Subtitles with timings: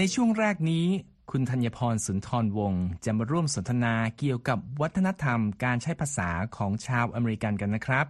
[0.00, 0.86] ในช่วงแรกนี้
[1.30, 8.06] คุณธัญพรสุนทรวงศ์จะมาร่วมสนทนาเกี่ยวกับวัฒนธรรมการใช้ภาษาของชาวอเมริกันกันนะครับ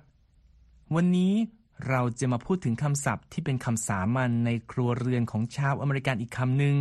[0.95, 1.35] วันนี้
[1.89, 6.77] เราจะมาพูดถึงคำศัพท์ที่เป็นคำสามัญในครัวเรือนของชาวอเมริกันอีกคำหนึ่ง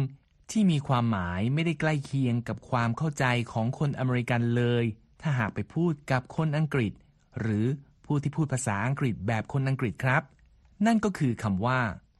[0.51, 4.83] ที่มีความหมายไม่ได้ใกล้เคียงกับความเข้าใจของคนอเมริกันเลย
[5.21, 6.91] ถ้าหากไปพูดกับคนอังกฤษ
[7.39, 7.65] หรือ
[8.05, 10.23] ผู้ที่พูดภาษาอังกฤษแบบคนอังกฤษครับ
[10.85, 11.79] นั่นก็คือคำว่า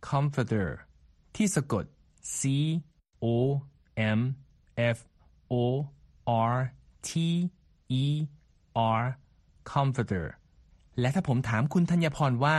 [0.10, 0.70] comforter
[1.38, 1.86] ที่สะกด
[2.38, 2.42] c
[3.24, 3.26] o
[4.18, 4.20] m
[4.96, 4.98] f
[5.52, 5.56] o
[6.52, 6.56] r
[7.10, 7.12] t
[8.02, 8.04] e
[9.00, 9.02] r
[9.72, 10.26] comforter
[11.00, 12.58] และถ้าผมถามคุณธัญพรว่า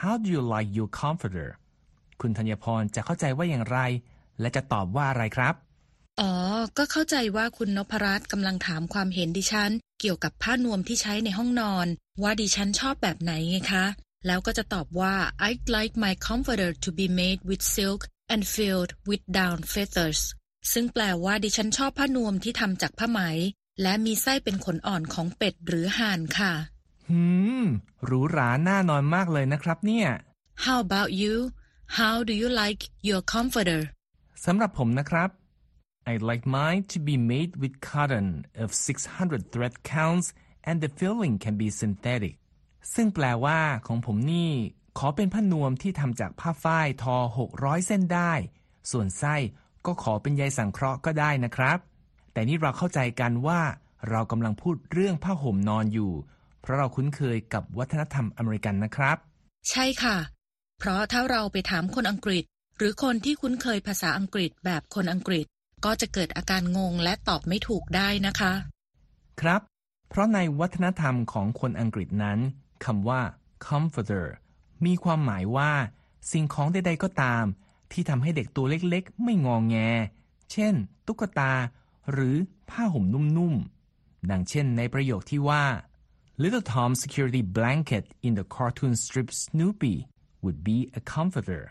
[0.00, 1.48] how do you like your comforter
[2.20, 3.78] คุณธัญพรจะเข้าใจว่าอย่างไร
[4.40, 5.54] และจะตอบว่าอะไรครับ
[6.20, 6.32] อ๋อ
[6.78, 11.86] ก็เข้าใจว่าคุณนพรัตน์กำลังถามความเห็นดิฉัน เกี่ยวกับผ้านวมที่ใช้ในห้องนอน
[12.22, 13.86] ว่าดิฉันชอบแบบไหนไงคะ
[14.26, 15.14] แล้วก็จะตอบว่า
[15.46, 18.00] I'd like my comforter to be made with silk
[18.32, 20.20] and filled with down feathers
[20.72, 23.20] ซึ่งแปลว่าดิฉันชอบผ้านวมที่ทำจากผ้าไหม
[23.82, 26.52] และมีไส้เป็นขนอ่อนของเป็ดหรือห่านค่ะ
[27.08, 27.22] หื
[27.62, 27.64] ม
[28.04, 30.08] หรูหราน่านอนมากเลยนะครับเนี่ย
[30.64, 31.34] How about you
[31.98, 33.82] How do you like your comforter
[34.44, 35.30] สำหรับผมนะครับ
[36.10, 38.28] I'd like mine to be made with cotton
[38.62, 40.26] of 600 thread counts
[40.68, 42.34] and the filling can be synthetic
[42.94, 44.52] ซึ่งแปลว่าของผมนี่
[44.98, 47.16] ขอเป็นผ้านวมที่ทำจากผ้าฝ้ายทอ
[47.52, 48.32] 600 เส้นได้
[48.90, 49.36] ส่วนไส้
[49.86, 51.78] ก็ขอเป็นใยสังเคราะห์ก็ได้นะครับ
[52.32, 53.60] แต่นี่เราเข้าใจกันว่า
[54.10, 56.12] เรากำลังพูดเรื่องผ้าห่มนอนอยู่
[56.60, 59.16] เพราะเราคุ้นเคยกับวัฒนธรรมอเมริกันนะครับ
[59.70, 60.16] ใช่ค่ะ
[60.78, 62.44] เพราะถ้าเราไปถามคนอังกฤษ
[62.78, 65.44] หรือคนที่คุ้นเคยภาษาอังกฤษแบบคนอังกฤษ
[65.84, 68.52] ก็จะเกิดอาการงงและตอบไม่ถูกได้นะคะ
[69.40, 69.60] ครับ
[70.10, 72.38] เพราะในวัฒนธรรมของคนอังกฤษนั้น
[72.84, 73.20] คำว่า
[73.66, 74.26] comforter
[74.86, 75.72] มีความหมายว่า
[76.32, 77.44] สิ่งของใดๆก็ตาม
[77.92, 79.76] ที่ทำให้เด็กตัวเล็กๆ ไม่งองแง
[80.52, 80.74] เช่น
[81.06, 81.52] ตุ๊กตา
[82.12, 82.36] หรือ
[82.70, 85.64] ผ้าห่มนุ่มๆ ดังเช่นในประโยคที่ว่า
[86.42, 89.96] Little Tom's security blanket in the cartoon strip Snoopy
[90.42, 91.64] would be a comforter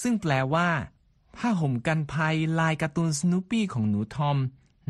[0.00, 0.68] ซึ่งแปลว่า
[1.36, 4.38] ผ้าห่มกันภัยลายการ์ตูนสโนปี้ของหนูทอม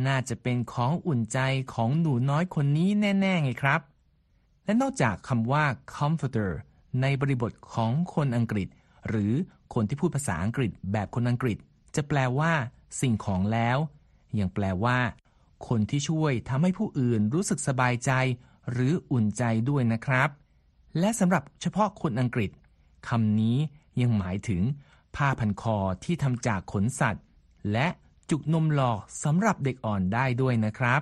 [0.06, 1.38] น่าจะเป็นของอุ่นใจ
[1.74, 3.80] ของหนูน้อยคนนี้แน่ ๆ ไงครับ
[4.64, 5.64] และนอกจากคำว่า
[5.94, 6.50] comforter
[7.02, 8.68] ในบริบทของคนอังกฤษ
[9.08, 9.32] หรือ
[9.74, 11.56] คนที่พูดภาษาอังกฤษแบบคนอังกฤษ
[11.96, 12.52] จะแปลว่า
[13.00, 13.78] สิ่งของแล้ว
[14.38, 14.98] ยังแปลว่า
[15.68, 18.10] คนที่ช่วยทำให้ผู้อื่นรู้สึกสบายใจ
[18.70, 20.28] หรืออุ่นใจด้วยนะครับ
[20.98, 22.50] และสำหรับเฉพาะคนอังกฤษ
[23.08, 23.58] คำนี้
[24.00, 24.62] ยังหมายถึง
[25.16, 27.24] ผ้าพันคอที่ทำจากขนสัตว์
[27.72, 27.86] และ
[28.30, 31.00] จุกนมหลอกสำหรับเด็กอ่อนได้ด้วยนะครับ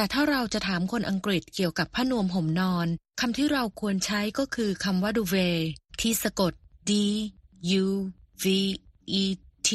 [0.00, 2.86] แต่ถ้าเราจะถามคนอังกฤษเกี่ยวกับผ้านวมห่มนอน
[3.20, 5.58] คำที่เราควรใช้ก็คือคำว่า duvet
[6.00, 6.52] ที่สะกด
[6.90, 6.92] d
[7.82, 7.86] u
[8.42, 8.44] v
[9.22, 9.24] e
[9.68, 9.70] t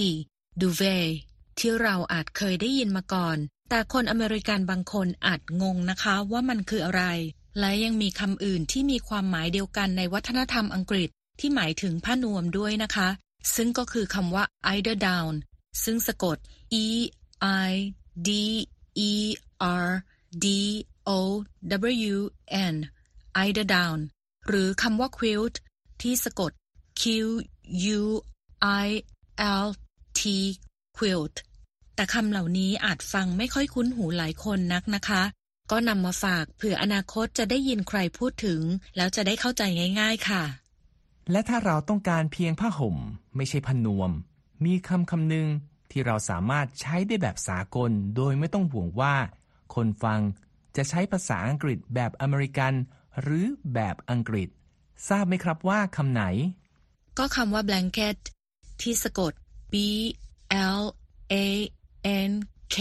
[0.61, 1.07] duvet
[1.59, 3.37] ที่เราอาจเคยได้ยินมาก่อน
[3.69, 7.03] แต่คนอเมริกันบางคนอาจงงนะคะว่ามันคืออะไร
[7.59, 13.09] และยังมีคำอื่นที่มีความหมายเดียวกันในวัฒนธรรมอังกฤษที่หมายถึงผ้านวมด้วยนะคะ
[13.55, 15.33] ซึ่งก็คือคำว่า eider down
[15.83, 16.37] ซึ่งสะกด
[16.83, 16.85] e
[17.69, 17.71] i
[18.27, 18.29] d
[19.09, 19.11] e
[19.85, 19.87] r
[20.45, 20.47] d
[21.09, 21.11] o
[22.13, 22.15] w
[22.73, 22.75] n
[23.41, 23.99] eider down
[24.47, 25.55] หรือคำว่า quilt
[26.01, 26.51] ที่สะกด
[27.01, 27.03] q
[27.97, 28.01] u
[28.85, 28.87] i
[29.63, 29.67] l
[30.19, 30.21] t
[30.97, 31.35] quilt
[31.95, 35.23] แต่คำเหล่านี้อาจฟังไม่ค่อยคุ้นหูหลายคนนักนะคะ
[35.71, 38.61] ก็นำมาฝากเผื่ออนาคตจะได้ยินใครพูดถึง
[38.95, 39.61] แล้วจะได้เข้าใจ
[39.99, 40.43] ง่ายๆค่ะ
[41.31, 42.97] และถ้าเราต้องการเพียงผ้าห่ม
[43.35, 44.11] ไม่ใช่ผ้านวม
[44.65, 45.47] มีคำคำหนึ่ง
[45.91, 49.15] ที่เราสามารถใช้ได้แบบสากล โดยไม่ต้องห่วงว่า
[49.75, 50.21] คนฟัง
[50.75, 52.73] จะใช้ภาษาอังกฤษแบบอเมริกัน
[53.21, 54.49] หรือแบบอังกฤษ
[55.09, 56.23] ทราบไหมครับว่าคำไหน
[57.17, 58.17] ก็คำว่า blanket
[58.81, 59.33] ที่สะกด
[59.73, 59.75] b
[60.81, 60.83] l
[61.33, 61.35] a
[62.29, 62.31] n
[62.75, 62.77] k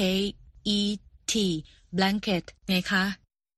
[0.77, 0.79] e
[1.33, 1.35] t
[1.97, 3.05] blanket ไงคะ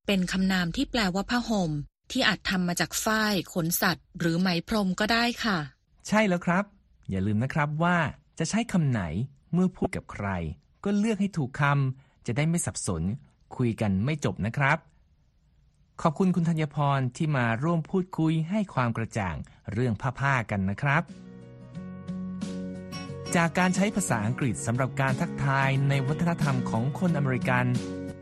[0.06, 1.70] เป็นคำนามที่แปลว่าผ้าห่ม
[2.10, 5.58] ที่อาจทำมาจากฝ้ายขนสัตว์ หรือไหมพรมก็ได้ค่ะ
[6.08, 6.64] ใช่แล้วครับ
[7.10, 7.96] อย่าลืมนะครับว่า
[8.38, 9.02] จะใช้คำไหน
[9.52, 10.28] เมื่อพูดกับใคร
[10.84, 13.02] ก็เลือกให้ถูกคำ จะได้ไม่สับสน
[13.56, 14.78] คุยกันไม่จบนะครับ
[16.02, 19.36] ขอบคุณคุณธัญพรที่มาร่วมพูดคุยให้ความกระจ่าง
[19.72, 21.02] เรื่องผ้าๆกันนะครับ
[23.36, 27.64] จากการใช้ภาษาอังกฤษสำหรับการทักทายในวัฒนธรรมของคนอเมริกัน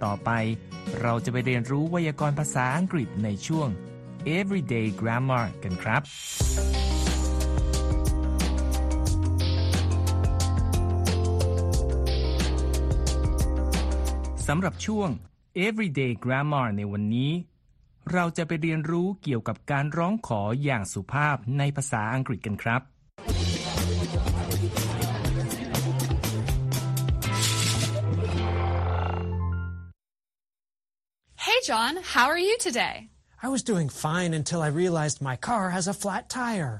[0.05, 0.31] ต่อไป
[1.01, 3.69] เราจะไปเรียนรู้ไวยากรณ์ภาษาอังกฤษในช่วง
[4.37, 6.03] Everyday Grammar กันครับ
[14.49, 15.11] สำหรับช่วง
[15.67, 17.33] Everyday Grammar ในวันนี้
[18.13, 22.83] เราจะไปเรียนรู้เกี่ยวกับการร้องขออย่างสุภาพในภาษาอังกฤษกันครับ
[31.47, 32.95] Hey, John, how are you today?
[33.47, 36.75] I was doing fine until I realized my car has a flat tire.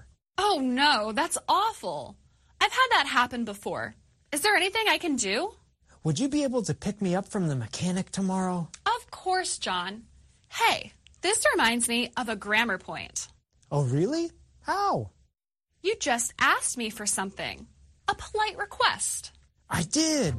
[0.47, 2.01] Oh, no, that's awful.
[2.63, 3.85] I've had that happen before.
[4.35, 5.37] Is there anything I can do?
[6.08, 8.70] Would you be able to pick me up from the mechanic tomorrow?
[8.96, 10.04] Of course, John.
[10.48, 13.28] Hey, this reminds me of a grammar point.
[13.70, 14.32] Oh, really?
[14.62, 15.12] How?
[15.84, 17.68] You just asked me for something.
[18.08, 19.22] A polite request.
[19.70, 20.34] I did.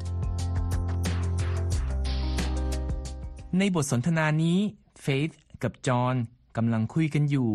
[3.58, 4.58] ในบทสนทนานี้
[5.00, 5.30] เฟธ
[5.62, 6.14] กับจอห์น
[6.56, 7.52] กำลังคุยกันอยู่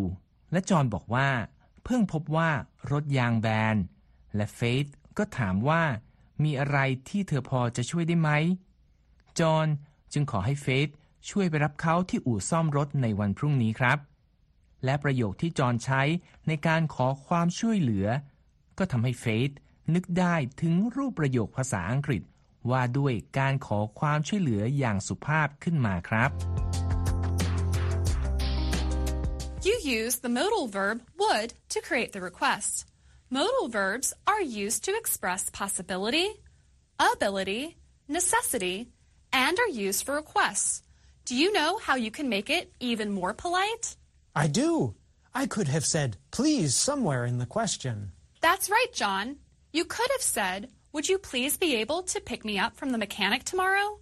[0.51, 1.29] และจอห์นบอกว่า
[1.83, 2.49] เพิ่งพบว่า
[2.91, 3.75] รถยางแบน
[4.35, 4.85] และเฟธ
[5.17, 5.83] ก็ถามว่า
[6.44, 8.30] มีอะไรที่เธอพอจะช่วยได้ไหม
[9.40, 9.66] จอห์น
[10.12, 10.88] จึงขอให้เฟธ
[11.30, 13.98] ช่วยไปรับเขาที่อู่ซ่อมรถในวันพรุ่งนี้ครับ
[14.84, 16.02] และประโยคที่จอห์นใช้
[16.46, 18.06] ในการขอความช่วยเหลือ
[18.78, 19.50] ก็ทำให้เฟธ
[19.94, 22.22] นึกได้ถึงรูปประโยคภาษาอังกฤษ
[22.70, 26.30] ว่าด้วยการขอความช่วยเหลืออย่างสุภาพขึ้นมาครับ
[29.66, 32.74] You use the modal verb would to create the request.
[33.30, 36.30] Modal verbs are used to express possibility,
[36.98, 37.76] ability,
[38.08, 38.88] necessity,
[39.30, 40.82] and are used for requests.
[41.26, 43.96] Do you know how you can make it even more polite?
[44.34, 44.94] I do.
[45.34, 48.12] I could have said please somewhere in the question.
[48.40, 49.36] That's right, John.
[49.74, 52.98] You could have said, Would you please be able to pick me up from the
[52.98, 54.00] mechanic tomorrow?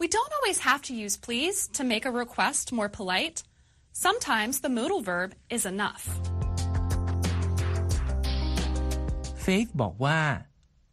[0.00, 3.44] We don't always have to use please to make a request more polite.
[3.92, 6.35] Sometimes the modal verb is enough.
[9.48, 10.20] เฟธบอกว่า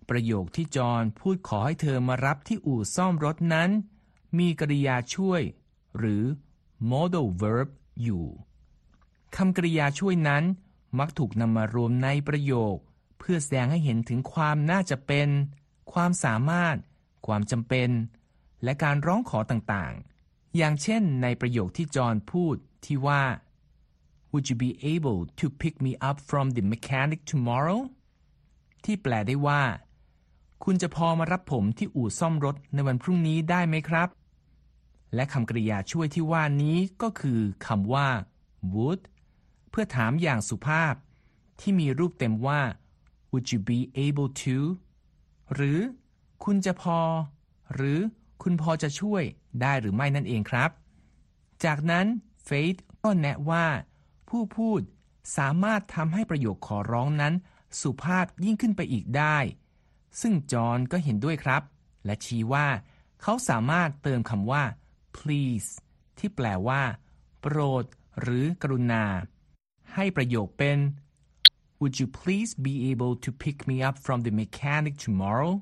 [0.09, 3.69] ประโยคที่จอห์นพูดขอให้เธอมารับที่อู่ซ่อมรถนั้น
[4.37, 5.41] มีกริยาช่วย
[5.97, 6.23] หรือ
[6.91, 7.69] modal verb
[8.03, 8.25] อยู่
[9.35, 10.43] คำกริยาช่วยนั้น
[10.99, 12.75] มักถูกนำมารวมในประโยค
[13.19, 15.29] เพื่อแสดงให้เห็นถึงความน่าจะเป็น
[15.93, 16.77] ความสามารถ
[17.27, 17.89] ความจำเป็น
[18.63, 23.23] และการร้องขอต่างๆ อย่างเช่นในประโยคที่จอห์นพูดที่ว่า
[24.31, 27.81] Would you be able to pick me up from the mechanic tomorrow
[28.85, 29.63] ที่แปลได้ว่า
[30.63, 34.09] คุณจะพอมารับผมที่อู่ซ่อมรถในวันพรุ่งนี้ได้ไหมครับ
[35.15, 38.07] และคำกริยาช่วยที่ว่านี้ก็คือคำว่า
[38.73, 39.01] would
[39.69, 40.93] เพื่อถามอย่างสุภาพ
[41.59, 42.61] ที่มีรูปเต็มว่า
[43.31, 44.57] would you be able to
[45.53, 45.79] หรือ
[46.43, 46.99] คุณจะพอ
[47.73, 47.99] หรือ
[48.43, 49.23] คุณพอจะช่วย
[49.61, 50.69] ได้หรือไม่นั่นเองครับ
[51.65, 52.05] จากนั้น
[52.43, 53.65] เฟธก็แนะว่า
[54.29, 54.81] ผู้พูด
[55.37, 57.33] สามารถทำให้ประโยคขอร้องนั้น
[57.81, 59.37] สุภาพยิ่งขึ้นไปอีกได้
[60.21, 61.63] ซึ่งจอห์นก็เห็นด้วยครับ
[62.05, 62.67] และชี้ว่า
[63.21, 64.63] เขาสามารถเติมคำว่า
[65.17, 65.69] please
[66.17, 66.81] ที่แปลว่า
[67.41, 67.85] โปรด
[68.21, 69.05] หรือกรุณา
[69.93, 70.79] ให้ประโยคเป็น
[71.79, 75.53] Would you please be able to pick me up from the mechanic tomorrow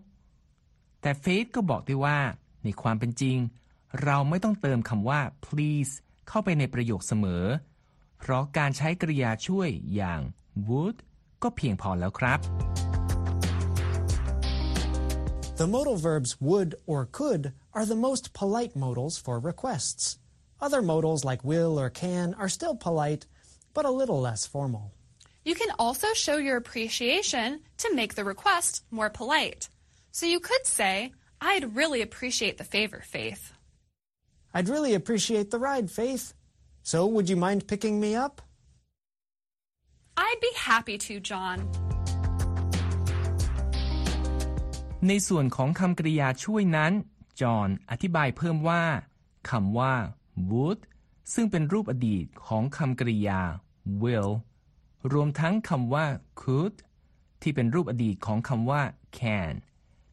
[1.01, 2.19] แต่เฟธก็บอกด้วยว่า
[2.63, 3.37] ในความเป็นจริง
[4.03, 5.91] เราไม่ต้องเติมคำว่า please
[6.27, 7.45] เข้าไปในประโยคเสมอ
[8.19, 10.21] เพราะการใช้กริยาช่วยอย่าง
[10.67, 10.97] would
[11.42, 12.40] ก็เพียงพอแล้วครับ
[15.60, 20.18] The modal verbs would or could are the most polite modals for requests.
[20.60, 23.24] Other modals like will or can are still polite,
[23.72, 24.92] but a little less formal.
[25.44, 29.70] You can also show your appreciation to make the request more polite.
[30.10, 33.52] So you could say, I'd really appreciate the favor, Faith.
[34.52, 36.34] I'd really appreciate the ride, Faith.
[36.82, 38.42] So would you mind picking me up?
[40.27, 41.57] I'd be happy to, John.
[45.07, 46.93] ในส่วนของคำกริยาช่วยนั้น
[47.41, 48.83] จอห์นอธิบายเพิ่มว่า
[49.49, 49.93] คำว่า
[50.49, 50.79] would
[51.33, 53.41] ซึ่งเป็นรูปอดีตของคำกริยา
[54.03, 54.31] will
[55.13, 56.05] รวมทั้งคำว่า
[56.41, 56.75] could
[57.41, 58.81] ที่เป็นรูปอดีตของคำว่า
[59.17, 59.53] can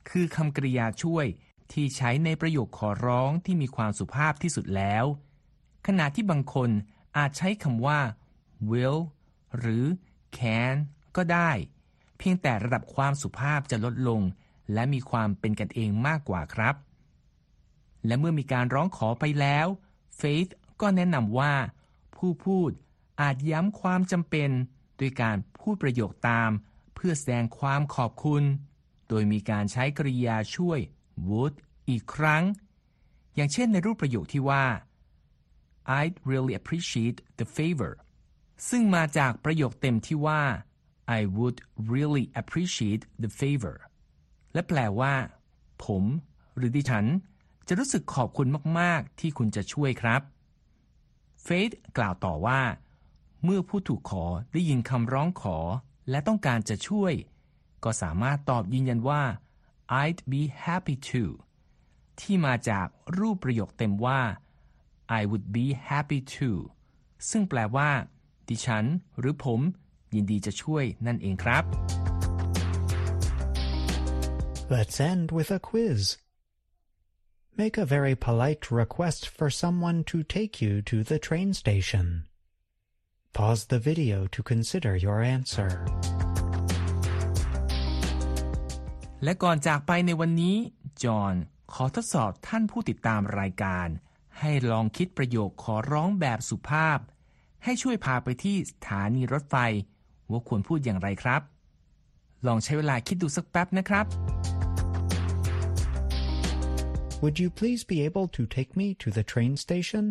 [0.09, 1.27] คือคำกริยาช่วย
[1.73, 5.05] ที่ใช้ในประโยคขอร้องที่มีความสุภาพที่สุดแล้ว
[5.87, 6.71] ขณะที่บางคน
[7.17, 8.01] อาจใช้คำว่า
[8.71, 8.99] will
[9.59, 9.85] หรือ
[10.37, 10.75] can
[11.17, 11.51] ก็ได้
[12.19, 14.23] เพียงแต่ระดับความสุภาพจะลดลง
[14.73, 16.75] และมีความเป็นกันเองมากกว่าครับ
[18.07, 19.67] และเมื่อมีการร้องขอไปแล้ว
[20.17, 20.49] เฟธ
[20.81, 21.55] ก็แนะนำว่า
[22.17, 22.71] ผู้พูด
[23.21, 24.51] อาจย้ำความจำเป็น
[25.01, 26.51] ด้วยการพูดประโยคตาม
[26.95, 28.43] เพื่อแสดงความขอบคุณ
[29.09, 30.81] โดยมีการใช้กริยาช่วย
[31.29, 31.55] would
[31.89, 32.45] อีกครั้ง
[33.35, 34.65] อย่างเช่นในรูปประโยคที่ว่า
[35.99, 37.93] I'd really appreciate the favor
[38.69, 40.43] ซึ่งมาจากประโยคเต็มที่ว่า
[41.19, 41.59] I would
[41.95, 43.77] really appreciate the favor
[44.53, 45.15] และแปลว่า
[45.85, 46.05] ผม
[46.57, 47.07] หรือดิฉัน
[47.69, 48.49] จะรู้สึกขอบคุณ
[48.79, 50.23] มาก ๆ ที่คุณจะช่วยครับ
[51.43, 52.61] เฟธกล่าวต่อว่า
[53.45, 55.59] เมื่อผู้ถูกขอได้ยินคำร้องขอ
[56.11, 57.15] และต้องการจะช่วย
[57.85, 59.23] ก็สามารถตอบยืนยันว่า
[60.03, 61.23] I'd be happy to
[62.21, 62.87] ที่มาจาก
[63.19, 64.21] รูปประโยคเต็มว่า
[65.19, 66.51] I would be happy to
[67.31, 67.91] ซึ่งแปลว่า
[68.49, 68.85] ดิฉัน
[69.19, 69.61] หรือผม
[70.15, 71.65] ยินดีจะช่วยนั่นเองครับ
[74.75, 76.01] Let's end with a quiz.
[77.61, 82.07] Make a very polite request for someone to take you to the train station.
[83.33, 85.71] Pause the video to consider your answer.
[89.25, 90.57] และก่อนจากไปในวันนี้
[91.05, 91.35] จอห์น
[91.73, 93.89] ขอทดสอบท่านผู้ติดตามรายการ
[94.39, 96.99] ให้ลองคิดประโยคขอร้องแบบสุภาพ
[97.65, 99.57] ให้ช่วยพาไปที่สถานีรถไฟ
[100.31, 101.43] ว่าควรพูดอย่างไรครับ
[102.47, 104.07] ลองใช้เวลาคิดดูสักแป๊บนะครับ
[107.23, 110.05] Would you please be able to take me to the train station?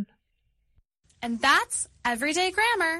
[1.25, 1.77] And that's
[2.11, 2.95] everyday grammar.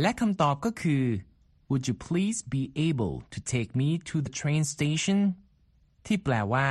[0.00, 1.04] และคำตอบก็คือ
[1.70, 5.18] Would you please be able to take me to the train station
[6.06, 6.68] ที่แปลว่า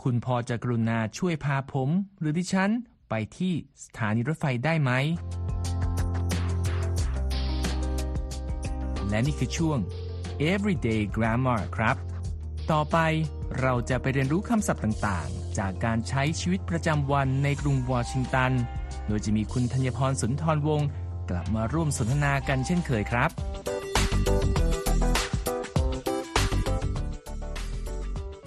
[0.00, 2.70] คุณพอจะกรุณาช่วยพาผม หรือดิฉัน
[3.10, 3.52] ไปที่
[3.84, 4.90] สถานีรถไฟได้ไหม
[9.08, 9.78] และนี่คือช่วง
[10.50, 11.96] Everyday Grammar ครับ
[12.72, 12.98] ต่อไป
[13.60, 18.52] เราจะไปเรียนรู้คำศัพท์ต่างๆ จากการใช้ชีวิตประจำวันในกรุงวอชิงตัน
[19.06, 20.88] โดยจะมีคุณธัญพรสุนทรวงศ์
[21.30, 23.30] กลับมาร่วมสนทนากันเช่นเคยครับ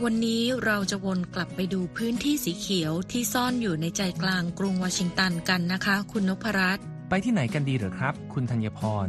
[0.04, 9.08] วันนี้เราจะวนกลับไปดูพื้นที่สีเขียวที่ซ่อนอยู่ในใจกลางกรุงวอชิงตันกันนะคะ คุณนพรัตน์ไปที่ไหนกันดีเหรอครับ คุณธัญพร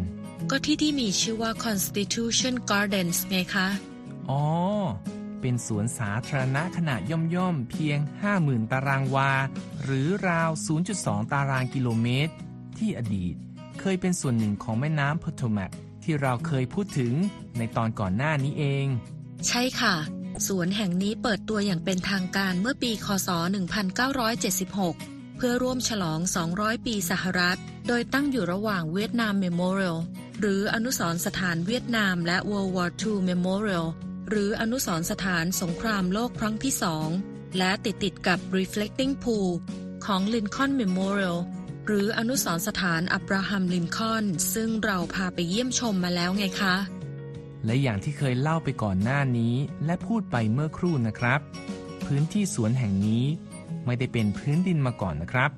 [0.51, 3.69] ก็ที่ที่มีชื่อว่า Constitution Gardens ไงคะ
[4.31, 4.43] อ๋อ
[5.41, 7.01] เป็นสวนสาธารณะขนาด
[7.35, 7.99] ย่อมๆ เพียง
[8.37, 9.31] 50,000 ตารางวา
[9.83, 10.51] หรือราว
[10.93, 12.33] 0.2 ตารางกิโลเมตร
[12.79, 13.35] ที่อดีต
[13.81, 15.71] เคยเป็นส่วนหนึ่งของแม่น้ำพ o โ o แม c
[16.05, 17.13] ที่เราเคยพูดถึง
[17.59, 18.87] ในตอนก่อนหน้านี้เอง
[19.49, 19.95] ใช่ค่ะ
[20.45, 23.29] สวนแห่งนี้เปิดตัวอย่างเป็นทางการเมื่อปี คศ
[24.13, 26.21] 1976 เพื่อร่วมฉลอง
[26.53, 29.99] 200 ปีสหรัฐ โดยตั้งอยู่ระหว่างเวียดนามเมโมเรียล
[30.41, 33.87] หรืออนุสรณ์สถานเวียดนามและ World War II Memorial
[34.31, 37.09] หรืออนุสรณ์สถานสงครามโลกครั้งที่สอง
[37.59, 39.49] และติดติดกับ Reflecting Pool
[40.07, 41.39] ของ Lincoln Memorial
[41.87, 44.25] หรืออนุสรณ์สถานอับราฮัมลินคอน
[44.55, 46.77] ซึ่งเราพาไปเยี่ยมชมมาแล้วไงคะ
[47.67, 49.55] และอย่างที่เคยเล่าไปก่อนหน้านี้
[49.85, 51.41] และพูดไปเมื่อครู่นะครับ
[52.07, 53.25] พื้นที่สวนแห่งนี้
[53.87, 55.51] ไม่ได้เป็นพื้นดินมาก่อนนะครับ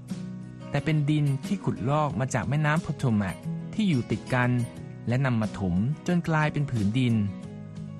[0.70, 3.36] แต่เป็นดินที่ขุดลอกมาจากแม่น้ำพโ o แม c
[3.74, 4.50] ที่อยู่ติดกัน
[5.08, 5.74] และนำมาถม
[6.06, 7.14] จนกลายเป็นผืนดิน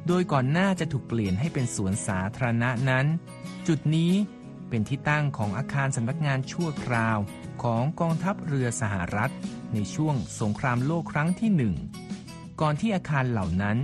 [0.06, 3.06] โดยก่อนหน้าจะถูกเปลี่ยนให้เป็นสวนสาธารณะนั้น
[3.68, 4.12] จุดนี้
[4.68, 7.18] เป็นที่ตั้งของอาคารสำนักงานชั่วคราว
[7.62, 9.32] ของกองทัพเรือสหรัฐ
[9.72, 11.74] ในช่วงสงครามโลกครั้งที่หนึ่ง
[12.60, 13.76] ก่อนที่อาคารเหล่านั้น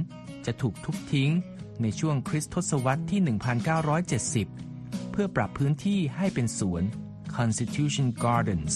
[0.47, 1.31] จะถูกทุบทิ้ง
[1.83, 3.21] ในช่วงคริสตศตวรรษที่
[4.37, 6.83] 1970 เพื่อปรับพื้นที่ให้เป็นสวน
[7.37, 8.75] Constitution Gardens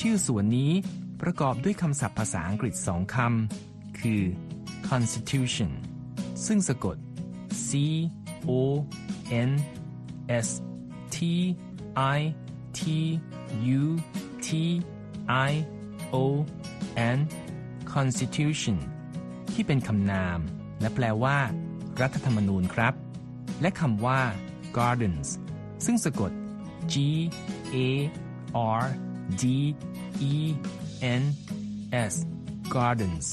[0.00, 0.72] ชื่อสวนนี้
[1.22, 4.22] ประกอบด้วยคำศัพท์ภาษาอังกฤษสองคำ คือ
[4.88, 5.70] Constitution
[6.46, 6.96] ซึ่งสะกด
[7.66, 7.70] C
[8.48, 8.50] O
[9.48, 9.50] N
[10.46, 10.48] S
[11.14, 11.18] T
[12.18, 12.20] I
[12.78, 12.80] T
[13.80, 13.84] U
[14.46, 14.48] T
[15.48, 15.52] I
[16.14, 16.16] O
[17.16, 17.18] N
[17.94, 18.78] Constitution
[19.54, 20.38] ที่เป็นคำนาม
[20.80, 21.38] และแปลว่า
[22.00, 22.94] รัฐธรรมนูญครับ
[23.60, 24.20] และคำว่า
[24.76, 25.28] gardens
[25.84, 26.30] ซึ่งสะกด
[26.92, 26.94] G
[27.74, 27.76] A
[28.80, 28.84] R
[29.42, 29.44] D
[30.32, 30.34] E
[31.20, 31.22] N
[32.12, 32.14] S
[32.74, 33.26] gardens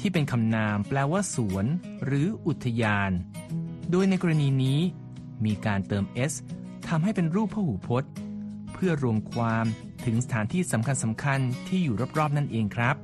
[0.00, 1.66] ที่เป็นคำนามแปลว่าสวน
[2.04, 3.10] หรืออุทยาน
[3.90, 4.80] โดยในกรณีนี้
[5.44, 6.32] มีการเติม s
[6.88, 8.10] ทำให้เป็นรูปพหูพจน์
[8.72, 9.66] เพื่อรวมความ
[10.04, 12.96] ถึงสถานที่สำคัญสำคัญที่อยู่รอบๆนั่นเองครับ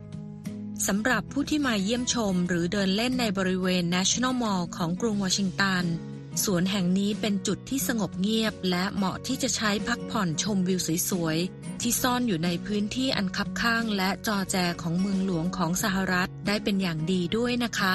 [0.88, 5.84] สำหรับผู้ที่มาเยี่ยมชมหรือเดินเล่นในบริเวณ National Mall ของกรุงวอชิงตัน
[6.44, 17.94] สวนแห่งนี้เป็นจุดที่สงบเงียบ และเหมาะที่จะใช้พักผ่อนชมวิวสวยๆ ที่ซ่อนอยู่ในพื้นที่อันคับข้างและจอแจของเมืองหลวงของสหรัฐได้เป็นอย่างดีด้วยนะคะ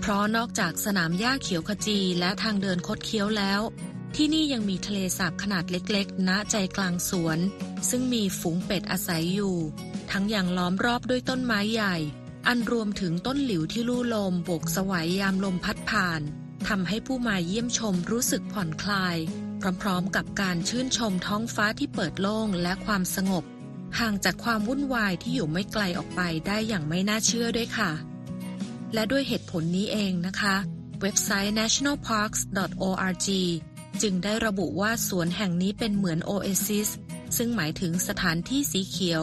[0.00, 3.60] เพราะนอกจากสนามหญ้าเขียวขจีและทางเดินคดเคี้ยวแล้ว
[4.16, 7.38] ที่นี่ยังมีทะเลสาบขนาดเล็กๆ ณ ใจกลางสวน
[7.88, 9.56] ซึ่งมีฝูงเป็ดอาศัยอยู่
[10.10, 11.96] ทั้งอย่างล้อมรอบด้วยต้นไม้ใหญ่
[12.46, 16.20] อันรวมถึงต้นหลิวที่ลู่ลมบกสวายยามลมพัดผ่าน
[16.68, 19.16] ทำให้ผู้มาเยี่ยมชมรู้สึกผ่อนคลาย
[19.82, 23.44] พร้อมๆกับการชื่นชมท้องฟ้าที่เปิดโล่งและความสงบ
[23.98, 27.90] ห่างจากความวุ่นวายที่อยู่ไม่ไกลออกไปได้อย่างไม่น่าเชื่อด้วยค่ะ
[28.94, 30.56] และด้วยเหตุผลนี้เองนะคะ
[31.00, 33.28] เว็บไซต์ nationalparks.org
[34.02, 36.88] จึงได้ระบุว่าสวนแห่งนี้เป็นเหมือนโอเอซิส
[37.36, 39.22] ซึ่งหมายถึงสถานที่สีเขียว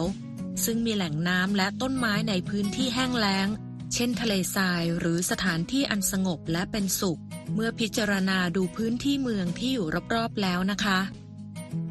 [0.64, 3.48] ซึ่งมีแหล่งน้ำและต้นไม้ในพื้นที่แห้งแล้ง
[3.94, 7.20] เช่นทะเลทรายหรือสถานที่อันสงบและเป็นสุข
[7.54, 10.98] เมื่อพิจารณาดูพื้นที่เมืองที่อยู่รอบๆแล้วนะคะ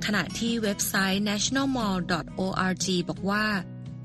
[0.06, 3.46] ขณะที่เว็บไซต์ nationalmall.org บอกว่า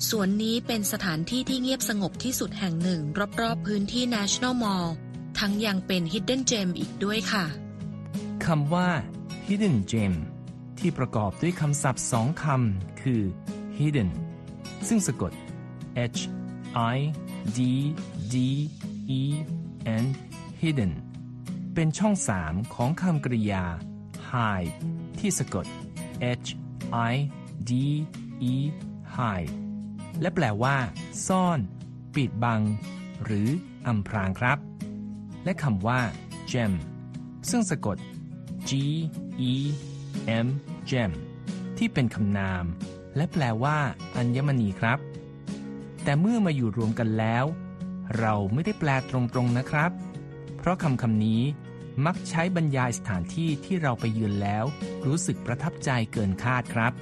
[0.09, 3.01] สวนนี้เป็นสถานที่ที่เงียบสงบที่สุดแห่งหนึ่ง
[3.41, 4.89] รอบๆพื้นที่ National Mall
[5.39, 7.45] ทั้งยังเป็น Hidden Gem อีกด้วยค่ะ
[8.47, 8.89] คำว่า
[9.47, 10.15] hidden gem
[10.79, 13.21] ที่ประกอบด้วยคำศัพท์สองคำคือ
[13.79, 14.11] hidden
[14.89, 15.33] ซึ่งสะกด
[16.17, 16.21] h
[16.95, 16.99] i
[17.57, 17.61] d
[18.35, 18.37] d
[19.21, 19.23] e
[20.03, 20.05] n
[20.61, 20.93] hidden
[21.75, 23.65] เป็นช่องสามของคำกริยา
[24.31, 24.73] hide
[25.19, 25.67] ที่สะกด
[26.47, 26.51] h
[27.13, 27.15] i
[27.71, 27.73] d
[28.53, 28.55] e
[29.17, 29.53] hide
[30.21, 30.77] และแปลว่า
[31.27, 31.59] ซ่อน
[32.15, 32.61] ปิดบัง
[33.25, 33.49] หรือ
[33.87, 34.59] อำพรางครับ
[35.45, 36.01] และคำว่า
[36.53, 36.73] gem
[37.51, 37.97] ซึ่งสะกด
[38.69, 38.71] G
[39.51, 39.55] E
[40.45, 40.47] M
[40.91, 41.13] gem
[41.79, 42.65] ที่เป็นคำนาม
[43.17, 43.79] และแปลว่า
[44.17, 44.99] อัญมณีครับ
[46.05, 47.45] แต่เมื่อมาอยู่รวมกันแล้ว
[48.19, 49.91] เราไม่ได้แปลตรงๆนะครับ
[50.59, 51.43] เพราะคำคำนี้
[52.07, 54.65] มักใช้บรรยายสถานที่ที่เราไปเยือนแล้ว
[55.07, 56.93] รู้สึกประทับใจเกินคาดครับ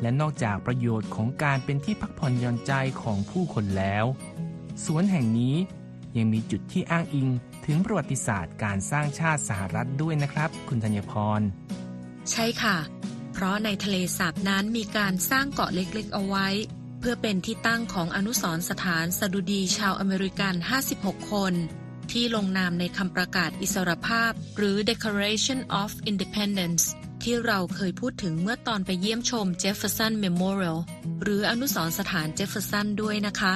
[0.00, 2.72] และนอกจากประโยชน์ของการเป็นที่พักผ่อนหย่อนใจ
[3.02, 4.04] ของผู้คนแล้ว
[4.84, 5.56] สวนแห่งนี้
[6.16, 7.28] ยังมีจุดที่อ้างอิง
[7.66, 11.40] ถึงประวัติศาสตร์การสร้างชาติสหรัฐด้วยนะครับ คุณธัญพร
[12.30, 12.76] ใช่ค่ะ
[13.34, 16.48] เพราะในทะเลสาบนั้นมีการสร้างเกาะเล็กๆ เอาไว้
[17.00, 20.54] เพื่อเป็นที่ตั้งของอนุสรณ์สถานสดุดีชาวอเมริกัน
[20.92, 21.54] 56 คน
[22.12, 26.84] ที่ลงนามในคำประกาศอิสรภาพ หรือ Declaration of Independence
[27.22, 30.78] ที่เราเคยพูดถึงเมื่อตอนไปเยี่ยมชม Jefferson Memorial
[31.22, 33.54] หรืออนุสรณ์สถานเจฟเฟอร์สันด้วยนะคะ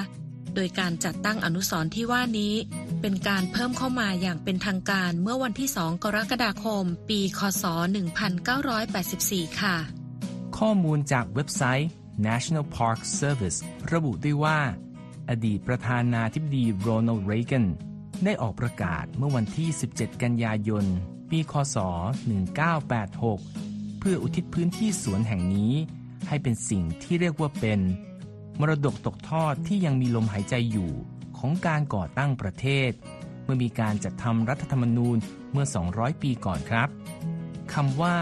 [0.61, 2.55] โดยการจัดตั้งอนุสรณ์ที่ว่านี้
[3.01, 7.65] เป็นการเพิ่มเข้ามาอย่างเป็นทางการเมื่อวันที่ 2 กรกฎาคม ปีคศ
[8.83, 9.77] 1984 ค่ะ
[10.59, 11.91] ข้อมูลจากเว็บไซต์
[12.27, 13.59] National Park Service
[13.93, 14.59] ระบุด้วยว่า
[15.31, 17.67] อดีตประธานาธิบดีโรนัลด์เรแกน
[18.25, 20.85] ได้ออกประกาศเมื่อวันที่ 17 กันยายน
[21.31, 21.77] ปีคศ
[23.09, 25.73] 1986 เพื่ออุทิศพื้นที่สวนแห่งนี้
[26.29, 27.81] ให้เป็นสิ่งที่เรียกว่าเป็น
[28.61, 30.91] มรดกตกทอดที่ยังมีลมหายใจอยู่
[31.39, 32.91] ของการก่อตั้งประเทศ
[33.45, 35.17] เมื่อมีการจัดทำรัฐธรรมนูญ
[35.53, 36.89] เมื่อ 200 ปีก่อนครับ
[37.75, 38.17] คำว่า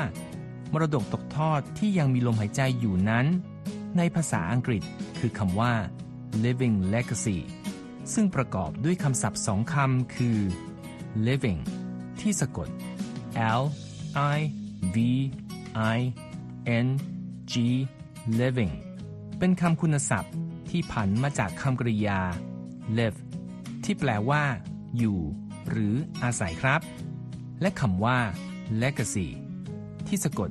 [0.72, 3.26] มรดกตกทอดที่ยังมีลมหายใจอยู่นั้น
[3.96, 4.82] ในภาษาอังกฤษ
[5.20, 5.72] คือคำว่า
[6.44, 7.38] living legacy
[8.14, 10.38] ซึ่งประกอบด้วยคำศัพท์สองคำคือ
[11.26, 11.60] living
[12.20, 12.68] ที่สะกด
[13.60, 13.62] L
[14.36, 14.38] I
[14.94, 14.96] V
[15.96, 15.98] I
[16.84, 16.88] N
[17.52, 17.54] G
[18.40, 18.72] living
[19.38, 20.34] เป็นคำคุณศัพท์
[20.70, 22.20] ที่ผันมาจากคำกริยา
[22.98, 23.18] live
[23.84, 24.42] ที่แปลว่า
[24.96, 25.18] อยู่
[25.68, 26.80] หรืออาศัยครับ
[27.60, 28.18] และคำว่า
[28.82, 29.28] legacy
[30.06, 30.50] ที่สะกด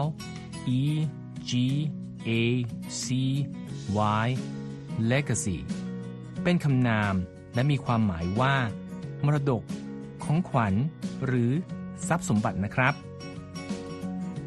[0.00, 0.02] L
[0.80, 0.82] E
[1.50, 1.52] G
[2.28, 2.30] A
[3.02, 3.06] C
[4.24, 4.28] Y
[5.10, 5.56] legacy
[6.42, 7.14] เป็นคำนาม
[7.54, 8.54] และมีความหมายว่า
[9.24, 9.62] มรดก
[10.24, 10.74] ของขวัญ
[11.26, 11.50] หรือ
[12.08, 12.94] ทรัพย์สมบัตินะครับ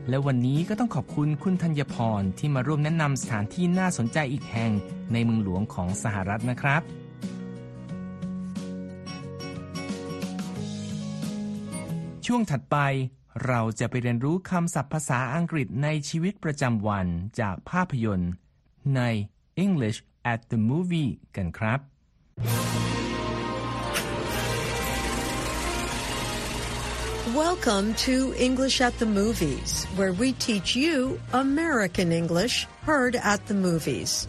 [0.10, 4.72] และวันนี้ก็ต้องขอบคุณคุณธัญพรที่มาร่วมแนะนำสถานที่น่าสนใจอีกแห่ง
[5.14, 6.82] ในเมืองหลวงของสหรัฐนะครับ
[12.26, 12.78] ช่วงถัดไป
[13.48, 17.08] เราจะไปเรียนรู้คำศัพท์ภาษาอังกฤษในชีวิตประจำวัน
[17.40, 18.32] จากภาพยนตร์
[18.96, 19.02] ใน
[19.66, 20.00] English
[20.34, 21.80] at the Movie กันครับ
[27.36, 33.54] Welcome to English at the Movies, where we teach you American English heard at the
[33.54, 34.28] movies.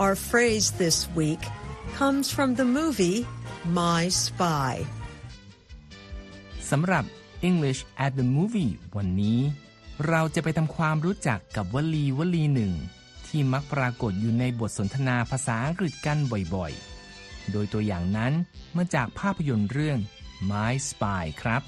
[0.00, 1.38] Our phrase this week
[1.94, 3.18] comes from the movie
[3.80, 4.72] My Spy.
[6.70, 7.04] สำหรับ
[7.48, 9.40] English at the Movie วันนี้
[10.08, 12.72] เราจะไปทำความรู้จักกับวลีวลีหนึ่ง
[13.26, 16.18] ที่มักปรากฏอยู่ในบทสนทนาภาษาอังกฤษกัน
[16.54, 18.32] บ่อยๆ โดยตัวอย่างนั้น
[18.76, 19.98] มาจากภาพยนตร์เรื่อง
[20.50, 21.62] My Spy ครับ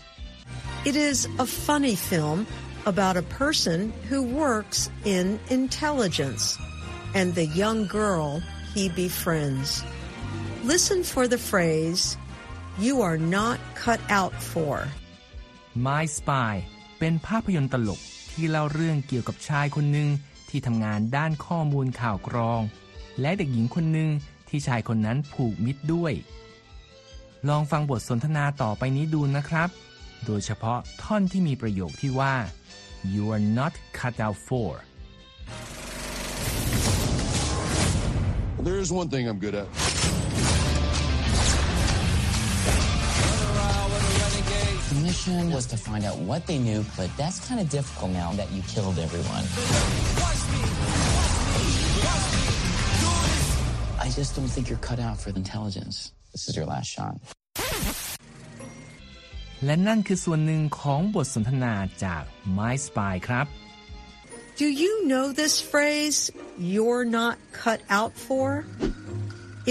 [0.89, 2.45] It is a funny film
[2.85, 6.43] about a person who works in intelligence
[7.17, 8.41] and the young girl
[8.73, 9.83] he befriends.
[10.63, 12.17] Listen for the phrase,
[12.77, 14.73] you are not cut out for.
[15.87, 16.53] My Spy
[16.99, 17.99] เป็นภาพยนตร์ตลก
[18.31, 20.09] ที่เล่าเรื่องเกี่ยวกับชายคนหนึ่ง
[20.49, 22.61] ที่ทำงานด้านข้อมูลข่าวกรอง
[23.21, 24.09] และเด็กหญิงคนหนึ่ง
[24.49, 26.13] ที่ชายคนนั้นผูกมิตรด้วย
[27.49, 29.69] ลองฟังบทสนทนาต่อไปนี้ดูนะครับ
[30.25, 32.35] โดยเฉพาะท่อนที่มีประโยคที่ว่า
[33.13, 34.71] you are not cut out for
[38.65, 39.67] There's one thing I'm good at.
[44.89, 48.31] The mission was to find out what they knew, but that's kind of difficult now
[48.33, 49.45] that you killed everyone.
[53.99, 56.11] I just don't think you're cut out for intelligence.
[56.31, 57.19] This is your last shot.
[59.64, 62.22] และนั่นคือส่วนหนึ่งของบทสนทนาจาก
[62.58, 63.46] My Spy ครับ
[64.60, 66.18] Do you know this phrase,
[66.74, 68.46] you're not cut out for?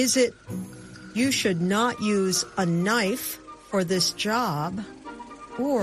[0.03, 0.31] Is it,
[1.19, 3.27] you should not use a knife
[3.69, 4.71] for this job,
[5.67, 5.81] or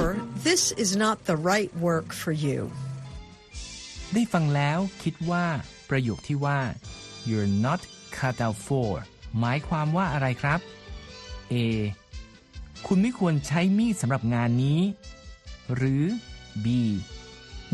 [0.48, 2.60] this is not the right work for you?
[4.14, 5.46] ได้ฟังแล้วคิดว่า
[5.90, 6.60] ประโยคที่ว่า
[7.28, 7.80] you're not
[8.18, 8.90] cut out for
[9.40, 10.60] หมายความว่าอะไรครับ
[11.52, 11.54] A
[12.86, 14.80] คุณไม่ควรใช้มีดสำหรับงานนี้
[15.74, 16.04] หรือ
[16.64, 16.66] B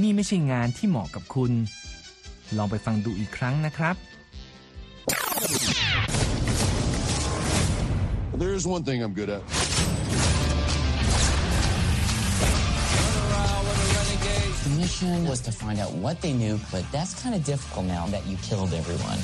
[0.02, 1.52] นี่ไม่ใช่งานที่เหมาะกับคุณ
[2.56, 3.96] ลองไปฟังดูอีกครั้งนะครับ
[8.42, 9.42] There's one thing I'm good at.
[14.64, 18.06] The mission was to find out what they knew, but that's kind of difficult now
[18.14, 19.18] that you killed everyone.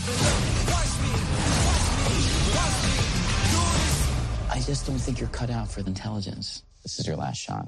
[4.57, 6.63] I just don't think you're cut out for intelligence.
[6.83, 7.67] This is your last shot.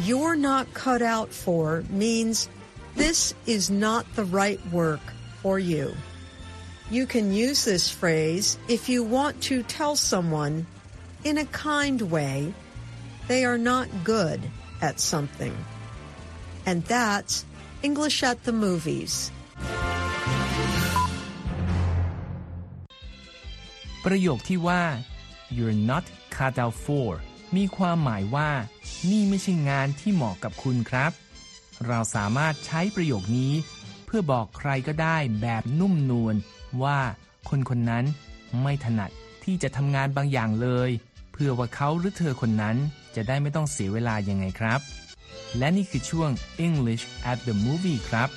[0.00, 2.48] You're not cut out for means
[2.94, 5.00] this is not the right work
[5.42, 5.94] for you.
[6.90, 10.66] You can use this phrase if you want to tell someone
[11.24, 12.52] in a kind way
[13.28, 14.40] they are not good
[14.82, 15.56] at something.
[16.66, 17.44] And that's
[17.82, 19.30] English at the movies.
[24.04, 24.82] ประโยคที่ว่า
[25.55, 26.05] you're not
[26.35, 27.09] cut out for
[27.55, 28.49] มีความหมายว่า
[29.09, 31.11] นี่ไม่ใช่งานที่เหมาะกับคุณครับ
[31.87, 33.53] เราสามารถใช้ประโยคนี้
[34.05, 36.35] เพื่อบอกใครก็ได้แบบนุ่มนวล
[36.83, 36.99] ว่า
[37.49, 38.05] คนคนนั้น
[38.61, 39.11] ไม่ถนัด
[39.43, 40.89] ที่จะทำงานบางอย่างเลย
[41.33, 42.77] เพื่อว่าเขาหรือเธอคนนั้น
[43.15, 44.79] จะได้ไม่ต้องเสียเวลายังไงครับ
[45.57, 46.29] และนี่คือช่วง
[46.67, 48.29] English at the movie ครับ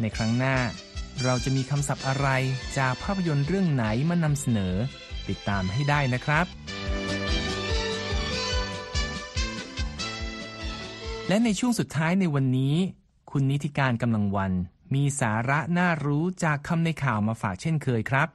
[0.00, 0.56] ในครั้งหน้า
[1.24, 2.28] เราจะมีคำศัพท์อะไร
[2.78, 4.74] จากภาพยนตร์เรื่องไหนมานำเสนอ
[5.30, 6.46] ติดตามให้ได้นะครับ
[11.28, 12.74] และในช่วงสุดท้ายในวันนี้
[13.30, 14.52] คุณนิติการกำลังวัน
[14.94, 18.28] มีสาระน่ารู้จากคำในข่าวมาฝากเช่นเคยครับ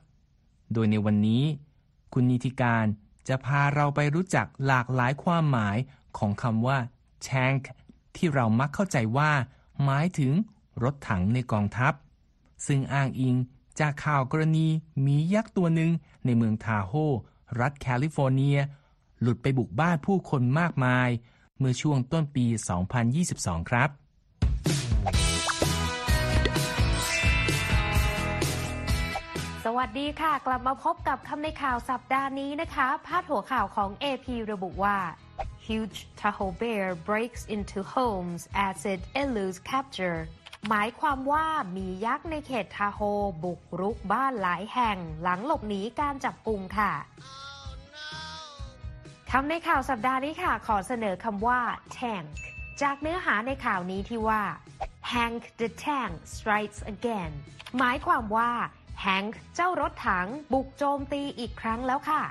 [0.73, 1.43] โดยในวันนี้
[2.13, 2.85] คุณนิติการ
[3.27, 5.77] จะพาเราไปรู้จักหลากหลายความหมาย
[6.17, 6.77] ของคำว่า
[7.27, 7.63] tank
[8.15, 9.31] ที่เรามักเข้าใจว่า
[9.83, 10.33] หมายถึง
[10.83, 11.93] รถถังในกองทัพ
[12.67, 13.35] ซึ่งอ้างอิง
[13.79, 14.67] จากข่าวกรณี
[15.01, 15.91] หมียักษ์ตัวหนึ่ง
[16.25, 16.93] ในเมืองทาโฮ
[17.59, 18.57] รัฐแคลิฟอร์เนีย
[19.21, 21.09] หลุดไปบุกบ้านผู้คนมากมาย
[21.57, 22.45] เมื่อช่วงต้นปี
[23.07, 23.89] 2022 ครับ
[29.65, 34.97] สวัสดีค่ะ กลับมาพบกับคำในข่าวสัปดาห์นี้นะคะ พาดหัวข่าวของ AP ระบุว่า
[35.65, 40.19] Huge Tahoe bear breaks into homes as it eludes capture
[40.69, 41.45] หมายความว่า
[41.75, 42.99] มียักษ์ในเขตทาโฮ
[43.43, 46.91] บุกรุกบ้านหลายแห่งหลังหลบหนีการจับกุมค่ะ
[49.31, 51.59] คำในข่าวสัปดาห์นี้ค่ะ ขอเสนอคำว่า
[51.97, 52.27] tank
[52.81, 54.41] จากเนื้อหาในข่าวนี้ที่ว่า
[55.11, 57.31] Hank the Tank strikes again
[57.77, 58.51] หมายความว่า
[59.05, 62.23] Hank เจ้ารถถังบุกโจมตีอีกครั้งแล้วค่ะ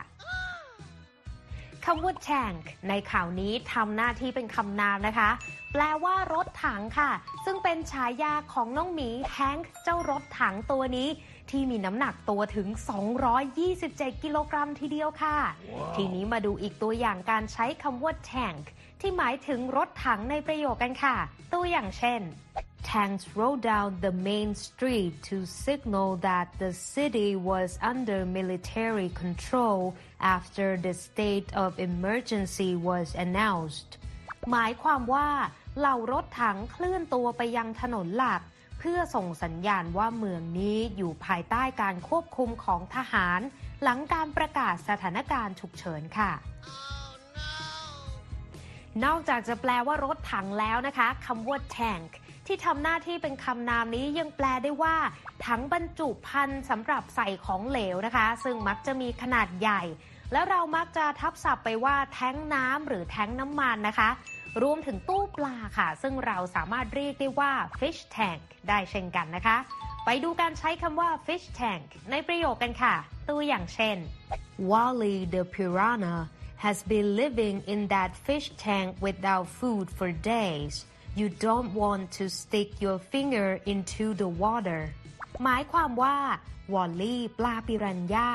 [1.87, 5.31] คำว่า tank ในข่าวนี้ทำหน้าที่เป็นคำนามนะคะ
[5.73, 7.11] แปลว่ารถถังค่ะ
[7.45, 11.09] ซึ่งเป็นฉายาของน้องหมี Hank เจ้ารถถังตัวนี้
[11.51, 12.69] ที่มีน้ำหนักตัวถึง
[13.45, 15.37] 227 กิโลกรัมทีเดียวค่ะ
[15.97, 18.65] ทีนี้มาดูอีกตัวอย่างการใช้คำว่า tank
[19.01, 21.17] ที่หมายถึงรถถังในประโยคกันค่ะ
[21.53, 22.21] ตัวอย่างเช่น
[22.97, 29.95] Tanks rode down the main street to signal that the city was under military control
[30.21, 33.91] after the state of emergency was announced
[34.51, 35.29] หมายความว่า
[35.79, 38.43] เหล่ารถถังเคลื่อนตัวไปยังถนนหลัก
[38.79, 43.41] เพื่อส่งสัญญาณว่าเมืองนี้อยู่ภายใต้การควบคุมของทหาร
[43.83, 46.33] หลังการประกาศสถานการณ์ฉุกเฉินค่ะ
[49.05, 52.11] นอกจากจะแปลว่ารถถังแล้วนะคะคำว่า tank
[52.51, 54.97] ที่ทำหน้าที่เป็นคำนามนี้ยังแปลได้ว่า
[55.47, 59.83] ถังบรรจุภัณฑ์สำหรับใส่ของเหลวนะคะ ซึ่งมักจะมีขนาดใหญ่
[60.33, 64.11] แล้วเรามักจะทับศัพท์ไปว่าแท้งน้ำหรือแท้งน้ำมันนะคะ
[64.63, 69.57] รวมถึงตู้ปลาค่ะ ซึ่งเราสามารถเรียกได้ว่า fish tank ได้เช่นกันนะคะ
[70.05, 72.95] ไปดูการใช้คำว่า fish tank ในประโยคกันค่ะ
[73.29, 73.97] ตัวอย่างเช่น
[74.71, 76.19] Wally the piranha
[76.65, 80.75] has been living in that fish tank without food for days
[81.19, 84.81] you don't want to stick your finger into the water
[85.45, 86.17] หมายความว่า
[86.75, 88.31] วอลลี่ปลาปิรันย่า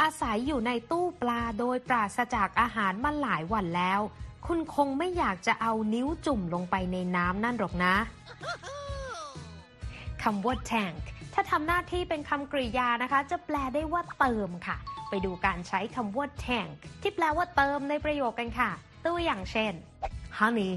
[0.00, 4.00] อาศัยอยู่ในตู้ปลาโดยปราศจากอาหารมาหลายวันแล้ว
[4.46, 7.94] คุณคงไม่อยากจะเอานิ้วจุ่มลงไปในน้ำนั่นหรอกนะ
[10.22, 11.02] คำว่า tank
[11.34, 14.76] ถ้าทำหน้าที่เป็นคำกริยานะคะ จะแปลได้ว่าเติมค่ะ
[15.10, 18.70] ไปดูการใช้คำว่า tank ที่แปลว่าเติมในประโยคกันค่ะ
[19.04, 19.72] ตัวอย่างเช่น
[20.40, 20.72] Honey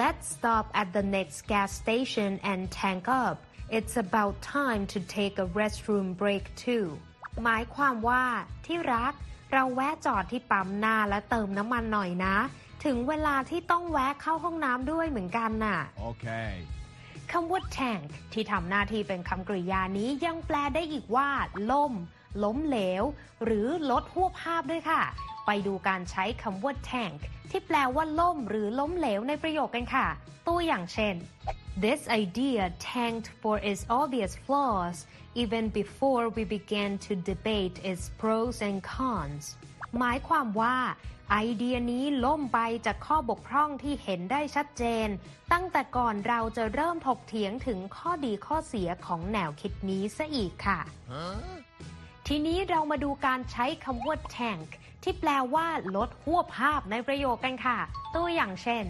[0.00, 3.36] let's stop at the next gas station and tank up
[3.76, 6.86] it's about time to take a restroom break too
[7.44, 8.24] หมายความว่า
[8.66, 9.12] ที่รัก
[9.52, 12.36] เราแวะจอดที่ปั๊มหน้าและเติมน้ำมันหน่อยนะ
[12.84, 16.52] ถึงเวลาที่ต้องแวะเข้าห้องน้ำด้วยเหมือนกันน่ะ Okay.
[17.32, 21.28] คำว่า tank ที่ทำหน้าที่เป็นคำกริยานี้ยังแปลได้อีกว่า
[21.70, 21.92] ล่ม
[22.44, 23.04] ล้มเหลว
[23.44, 25.02] หรือลดหัวภาพด้วยค่ะ
[25.46, 27.18] ไปดูการใช้คำว่า tank
[27.50, 30.06] ที่แปลว่าล่มหรือล้มเหลวในประโยคกันค่ะ
[30.48, 31.14] ตัวอย่างเช่น
[31.84, 34.96] This idea tanked for its obvious flaws
[35.42, 39.44] even before we began to debate its pros and cons
[39.98, 40.76] หมายความว่า
[41.32, 45.08] ไอเดียนี้ล่มไปจากข้อบกพร่องที่เห็นได้ชัดเจน
[45.52, 50.80] ตั้งแต่ก่อนเราจะเริ่มถกเถียงถึงข้อดีข้อเสียของแนวคิดนี้ซะอีกค่ะ
[52.26, 54.68] ทีนี้เรามาดูการใช้คำว่า tank
[55.08, 57.78] ที่แปลว่าลดหัวภาพในประโยคกันค่ะ
[58.14, 58.84] ตัวอย่างเช่น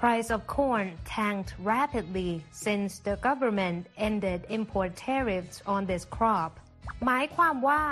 [0.00, 2.30] Price of corn tanked rapidly
[2.64, 6.50] since the government ended import tariffs on this crop
[7.04, 7.82] หมายความว่า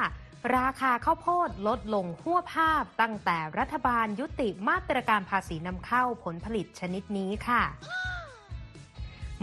[0.57, 7.63] ราคาข้าวโพดลดลงหัวภาพตั้งแต่รัฐบาลยุติมาตรการภาษีนำเข้าผลผลิตชนิดนี้ค่ะ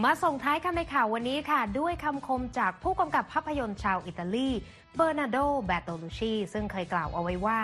[0.04, 4.48] มาส่งท้ายคำในข่าววันนี้ค่ะ ด้วยคำคมจากผู้กำกับภาพยนตร์ชาวอิตาลี
[4.94, 7.60] เบอร์นาโด แบตโตลูชี ซึ่งเคยกล่าวเอาไว้ว่า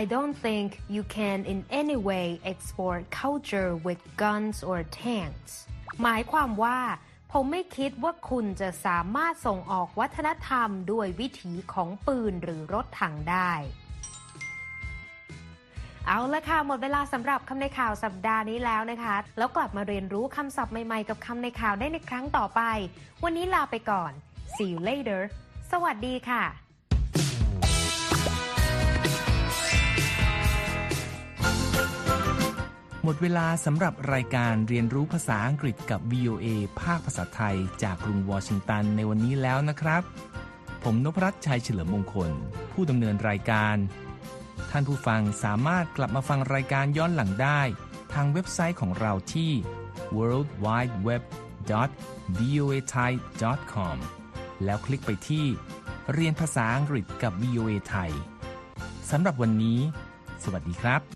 [0.00, 5.52] I don't think you can in any way export culture with guns or tanks
[6.02, 6.78] หมายความว่า
[7.32, 13.52] ผมไม่คิดว่าคุณจะสามารถส่งออกวัฒนธรรมด้วยวิถีของปืนหรือรถถังได้
[16.06, 22.60] เอาละค่ะ หมดเวลาสำหรับคำในข่าวสัปดาห์นี้แล้วนะคะ แล้วกลับมาเรียนรู้คำศัพท์ใหม่ๆ กับคำในข่าวได้ในครั้งต่อไป
[23.24, 24.12] วันนี้ลาไปก่อน
[24.54, 25.20] see you later
[25.72, 26.65] สวัสดีค่ะ
[33.08, 36.46] หมดเวลาสำหรับรายการเรียนรู้ภาษาอังกฤษกับ VOA
[36.80, 40.02] ภาคภาษาไทย จากกรุงวอชิงตันในวันนี้แล้วนะครับ
[40.84, 42.30] ผมนพรัตน์ชัยเฉลิมมงคล
[42.72, 43.76] ผู้ดำเนินรายการ
[44.70, 47.60] ท่านผู้ฟังสามารถกลับมาฟังรายการย้อนหลังได้
[48.12, 49.52] ทางเว็บไซต์ของเราที่
[50.16, 51.22] world wide web
[52.38, 53.10] voa thai
[53.72, 53.96] com
[54.64, 55.46] แล้วคลิกไปที่
[56.12, 58.10] เรียนภาษาอังกฤษกับ VOA ไทย
[59.10, 59.78] สำหรับวันนี้
[60.44, 61.15] สวัสดีครับ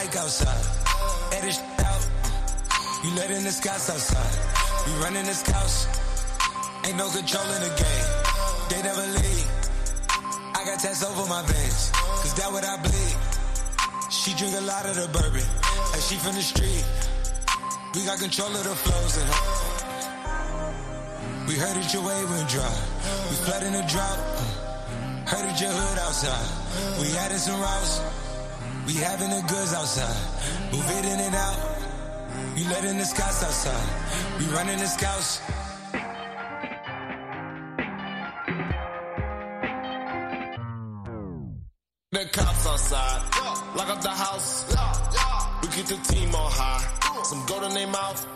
[0.00, 0.64] Outside,
[1.36, 2.08] edit out.
[3.04, 4.32] You letting the scouts outside.
[4.86, 5.86] We running the scouts.
[6.88, 8.08] Ain't no control in the game.
[8.70, 9.46] They never leave.
[10.56, 13.16] I got tats over my veins, cause that what I bleed.
[14.10, 16.84] She drink a lot of the bourbon, and she from the street.
[17.94, 19.42] We got control of the flows in her.
[21.46, 22.74] We heard that your way went dry.
[23.28, 24.18] We flood in the drought.
[25.28, 26.48] Heard that your hood outside.
[26.98, 28.00] We added some routes.
[28.86, 30.72] We having the goods outside.
[30.72, 31.58] Move it in and out.
[32.56, 33.86] You letting the scouts outside.
[34.38, 35.40] We running the scouts.
[42.12, 43.20] The cops outside.
[43.76, 44.64] Lock up the house.
[45.62, 47.22] We keep the team on high.
[47.24, 48.26] Some gold in their mouth.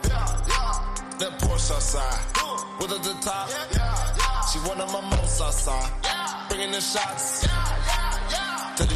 [1.18, 2.20] That Porsche outside.
[2.80, 3.48] With at the top.
[4.52, 5.90] She one of my most outside.
[6.48, 7.46] Bringing the shots.
[8.76, 8.92] To these